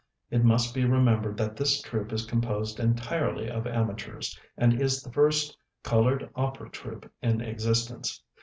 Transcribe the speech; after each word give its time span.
"It 0.31 0.43
must 0.43 0.73
be 0.73 0.83
remembered 0.83 1.37
that 1.37 1.55
this 1.55 1.79
troupe 1.79 2.11
is 2.11 2.25
composed 2.25 2.79
entirely 2.79 3.51
of 3.51 3.67
amateurs, 3.67 4.35
and 4.57 4.81
is 4.81 5.03
the 5.03 5.11
first 5.11 5.55
colored 5.83 6.27
opera 6.35 6.71
troupe 6.71 7.13
in 7.21 7.39
existence. 7.39 8.19